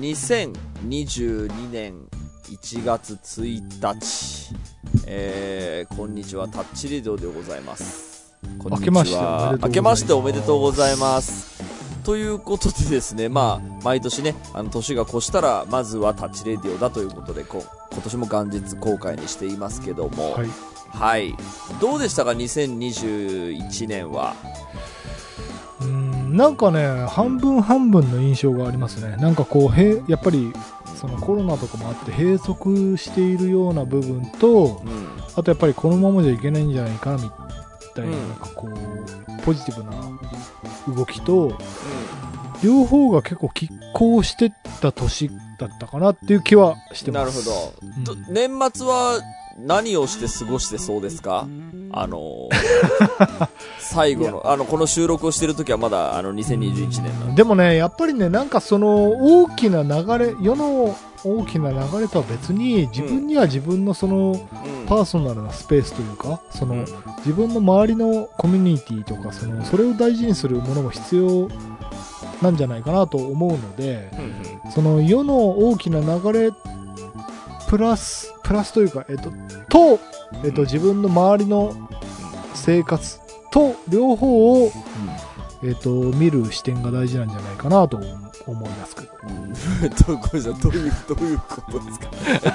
[0.00, 1.94] 2022年
[2.50, 4.54] 1月1日、
[5.06, 8.36] えー、こんにちは、タッチレディオでございます。
[8.58, 8.82] こんにちは。
[8.82, 11.62] 明けましておめでとうございます明けましておめでとうございます。
[12.04, 20.48] ということでですね、まあ、毎年ね、あの、年が越したら、まずはタッチレディオだということで、こう今年も元日公開にしていますけども、はい。
[20.90, 21.34] はい。
[21.80, 24.34] どうでしたか、2021年は。
[26.36, 29.16] うん、なんかね、半分半分の印象がありますね。
[29.16, 30.52] なんかこう、へやっぱり、
[30.94, 35.08] そのコロナとかもあって閉塞しているような部分と、うん。
[35.36, 37.30] あとやっぱりこのままじゃいけないんじゃないかなみ
[37.96, 41.58] たいな、うんなんかこう、ポジティブな動きと、
[42.62, 47.46] 両方が結構拮抗してった年だったかなっていう気はしてなるほます。
[47.48, 47.72] ど。
[47.82, 49.20] うんど年末は
[49.58, 51.46] 何をして過ごしてそうですか？
[51.92, 53.48] あのー
[53.80, 57.36] 最後の、あの、この収録をしてる時はまだ、あの、2021年なんで。
[57.36, 59.08] でもね、やっぱりね、なんかその
[59.42, 60.94] 大きな流れ、世の
[61.26, 64.86] 大きな流れとは別に、自分には自分のそのうん。
[64.86, 66.84] パーソナルなスペースというか、そのうん。
[67.18, 71.48] 自分の周りのコミュニティとか、そのそれを大事にするものも必要
[72.42, 76.50] なんじゃないかなと思うので、うんその世の大きな流れ、
[77.68, 79.30] プラス、プラスというか、えっと、
[79.68, 80.00] と、
[80.44, 81.74] えっと、自分の周りの
[82.54, 84.70] 生活と両方を、
[85.62, 89.08] えっと、見る視点が大事なんじゃないかなと思いますけど。
[89.28, 89.52] うん。
[89.90, 92.10] どうごめんなさい、どういう、どういうことですか？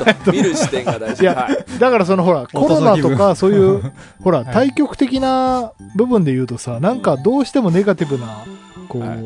[0.08, 1.24] えっと、見る視点が大事。
[1.24, 1.80] いやはい。
[1.80, 3.92] だからそのほら、コロナとかそういう、
[4.24, 8.44] ほら、はい対極的な部分で言うとさ、なんかどうしてもネガティブな、
[8.88, 9.20] こう、はい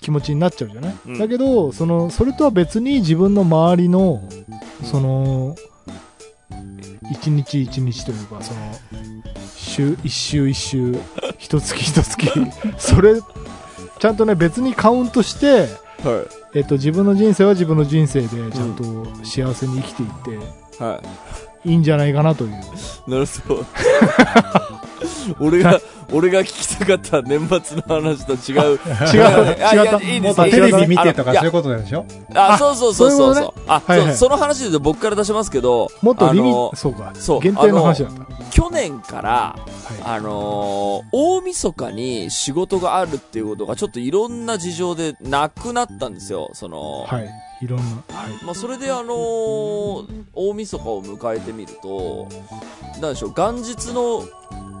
[0.00, 4.22] 気持ちになっちゃうじゃない、うんだけど、その、それとは別に自分の周りの、
[4.84, 5.56] その、
[7.10, 8.60] 一日一日というか、その、
[9.56, 10.96] 週、一週一週、
[11.38, 12.30] 一月一月、
[12.78, 13.14] それ、
[13.98, 15.68] ちゃんとね、別にカウントして、
[16.02, 20.30] はえっと、自分の人生は自分の人生でちゃんと幸せに生きていって、
[20.80, 20.82] い。
[20.82, 21.02] は
[21.64, 22.50] いいんじゃないかなという。
[22.50, 23.10] い。
[23.10, 23.66] なるほど。
[25.44, 25.80] 俺が、
[26.12, 28.78] 俺が聞きたかった年末の話と違う。
[29.12, 30.02] 違う、違った。
[30.02, 32.04] いいですもっとテレビ見てとかそういうことでしょ？
[32.34, 33.52] あ、あそうそうそうそうそう。
[33.66, 33.82] あ、
[34.14, 37.12] その話で僕から出しますけど、もっとリミそうか。
[37.14, 38.26] そう限定の話だった。
[38.50, 39.56] 去年から、は
[40.04, 46.50] あのー大晦日に仕事があるっていうことがちょっといろんな事情でなくなったんですよ。
[46.54, 47.14] その、い。
[47.14, 47.30] はい。
[47.62, 47.84] いろんな。
[47.84, 48.44] はい。
[48.44, 52.26] まあ、それであのー大晦日を迎えてみると、
[53.00, 54.22] なんでしょう、元日の、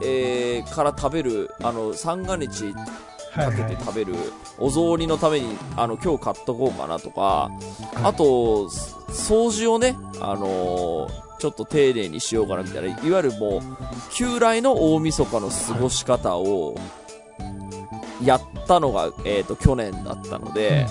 [0.02, 2.74] えー、から食べる、あの、三が日
[3.34, 4.14] かけて食べる
[4.58, 7.50] お雑煮のために、あの、今日買っとこうかなとか、
[8.02, 8.68] あと、
[9.08, 13.60] 掃除をね、あのーちょっと丁寧にしようかなみたいな、いわゆるもう、
[14.12, 16.74] 旧来の大晦日の過ごし方を、
[18.22, 20.86] やったのが、えっ、と、去年だったので、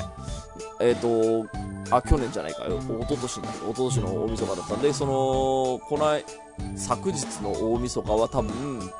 [0.79, 1.45] えっ、と、
[1.91, 2.65] あ、去年じゃないか。
[2.65, 5.11] よ、一昨年になる、一昨年の大晦日だったんで、その、
[5.87, 6.19] この、
[6.75, 8.91] 昨日の大晦日は多分、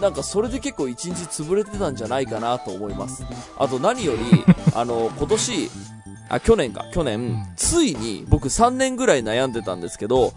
[0.00, 1.12] なんかそれで結構一日
[1.42, 3.24] 潰れてたんじゃないかなと思います。
[3.58, 5.70] あと何より、 あの、今年、
[6.28, 10.32] あ、去年か、去年、ついに僕3年ぐらい悩んでたんですけど、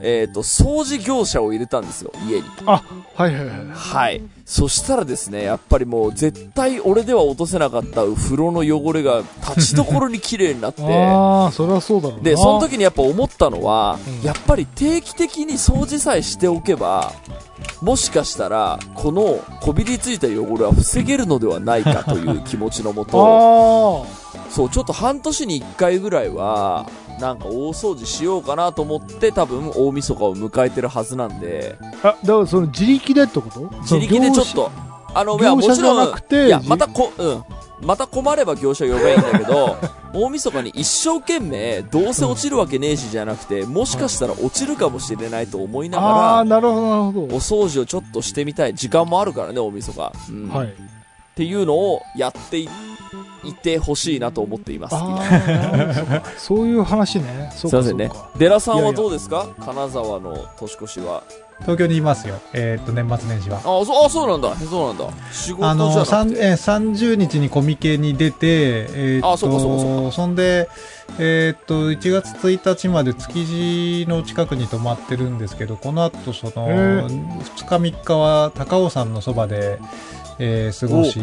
[0.00, 2.44] えっ、と、掃除業者を入れたんですよ、家に。
[2.66, 2.82] あ、
[3.14, 3.66] はいはいはい。
[3.72, 4.22] はい。
[4.44, 12.24] そしたらですね、やっぱりもう絶対俺では落とせなかった風呂の汚れが立ちどころに綺麗になって、 ああ、それはそうだろうな。
[12.24, 17.12] で、その時にやっぱ思ったのは、うんやっぱり定期的に掃除さえしておけば、
[17.80, 26.86] もしかしたら、このこびりついた汚れは防げるのではないかという気持ちのもと、 あそう、ちょっと半年に1回ぐらいは、
[27.20, 32.08] なんか大掃除しようかなと思って多分大晦日を迎えてるはずなんで、あ。
[32.08, 33.70] あ、だからその自力でってこと？
[33.82, 34.52] 自力でちょっ。
[34.52, 34.70] と、
[35.14, 37.44] あの、いや、もちろん、いや、じまたこ、うん。
[37.82, 39.76] また困れば業者呼べばいいんだけど、
[40.12, 48.74] 大晦日に一生懸命、どうせ落ちるわけねえしじゃなくて、もしかしたら落ちるかもしれないと思いながなるほどなるほら、お掃除をちょっとしてみたい。
[48.74, 50.12] 時間もあるからね、大晦日。
[50.28, 50.58] うんど。
[50.58, 50.68] はい。
[50.68, 50.70] っ
[51.34, 52.68] ていうのをやってい
[53.44, 54.96] いてほしいなと思っています。
[56.38, 57.50] そういう話ね。
[57.54, 58.10] そうかすいませんね。
[58.38, 59.46] デラさんはどうですか？
[59.64, 61.22] 金沢の年越しは。
[61.62, 62.36] 東京にいますよ。
[62.54, 63.58] えーっと、年末年始は。
[63.58, 64.56] あ、そう、あ、そうなんだ。
[64.56, 65.04] そうなんだ。
[65.30, 66.06] 仕事あの、なくて。
[66.06, 70.70] さんえー30日にコミケに出て、えーっあそうかそうかそうと、そんで、
[71.18, 76.72] えーっと、1月1日まで築地の近くに泊まってるんですけど、この後、その、へ
[77.02, 79.78] 2日3日は高尾山のそばで、
[80.38, 81.20] えー過ごし、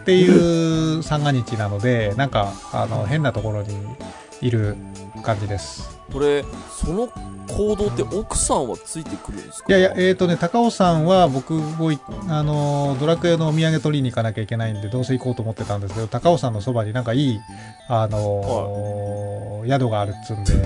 [0.00, 3.76] っていう三が日なので、なんか、あの、変なところに
[4.40, 4.76] いる
[5.22, 5.98] 感じです。
[6.12, 7.08] これその
[7.48, 9.68] 行動って奥さんはついてくるんですか？
[9.68, 11.98] いやいや、えっ、とね、高尾さんは僕もい、
[12.28, 17.40] あのードラクエのお土産取りに行かなきゃいけないんで、どうせ行こうと思ってたんですけど、高尾さんのそばになんかいい、
[17.88, 20.62] あのー宿があるっつうんで、いいい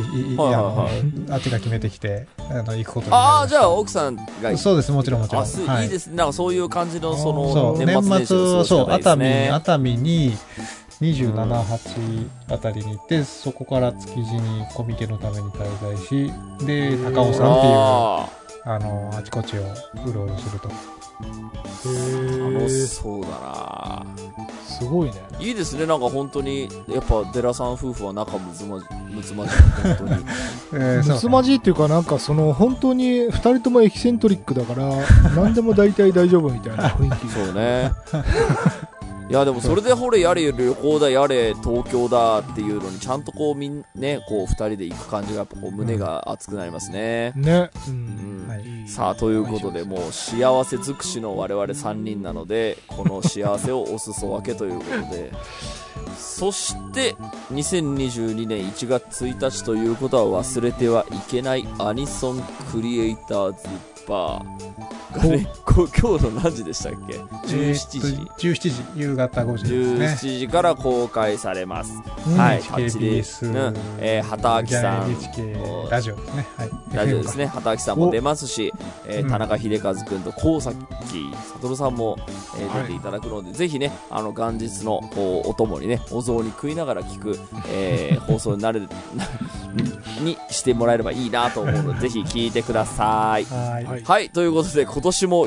[0.00, 1.02] はいはいあはい。
[1.28, 4.56] のあっちが決めてきて、あの、行くことああじゃあ奥さんが。
[4.56, 5.44] そうです、もちろんもちろん。
[5.68, 5.84] はい。
[5.84, 6.16] いいですね。
[6.16, 10.36] なんかそういう感じのそそのう、年年末年始そう、熱海、ね熱海に、
[11.00, 16.32] 27、8あたりに行って、そこから築地にコミケのために滞在し、
[16.64, 18.28] で、高尾山っていう、あ
[18.64, 19.62] あの、あちこちを
[20.06, 20.70] うろうろすると。
[21.22, 22.54] ー。
[22.54, 24.06] 楽しそうだな。
[24.64, 25.14] すごいね。
[25.40, 26.68] いいですねなんか本当に。
[26.88, 30.24] やっぱ寺さん夫婦は仲むつまじむつまじい本当に。
[30.74, 34.90] えむつまじいっていうか、なんかその、本当に二人ともエキセントリックだから、
[35.34, 37.28] 何でも大体大丈夫みたいな雰囲気。
[37.32, 37.92] そうね
[39.28, 47.70] いやでもそれでほれやれ旅行だやれ東京だっていうのにちゃんとこうみんねこう二人で行く感じがやっぱこう胸が熱くなりますね、ね。
[47.88, 48.84] ううん。
[48.86, 55.32] さあということでもう幸せ尽くしの我々3人なのでこの幸せをお裾分けということで。
[56.16, 57.14] そして
[57.52, 62.42] 2022年1月1日ということは忘れてはいけないアニソン
[62.72, 63.68] クリエイターズ
[64.06, 65.46] バーがね
[65.76, 70.06] こ 今日の何時でしたっけ？17時、えーっと17時、夕方5時ですね。
[70.06, 71.92] 17時から公開されます、
[72.26, 72.36] うん。
[72.38, 72.60] はい。
[72.62, 73.76] HKBS うん。
[73.98, 75.16] えー畑明さん。
[75.90, 76.46] ラジオですね。
[76.56, 76.70] はい。
[76.94, 77.46] ラジオですね。
[77.46, 78.72] 畑明さんも出ますし、
[79.06, 79.30] えーうん。
[79.30, 80.76] 田中秀和君と高崎
[81.60, 82.16] 悟さんも、
[82.58, 82.82] えーはい。
[82.84, 84.96] 出ていただくので、ぜひねあの元日の
[85.44, 87.38] お供にねお雑煮食いながら聞く、
[87.68, 88.88] えー 放送になる
[90.22, 93.44] にしてもらえればいいなと思うのでぜひ聞いてください。
[93.44, 93.84] はい。
[93.84, 94.02] はい。
[94.02, 95.46] はいということで今年も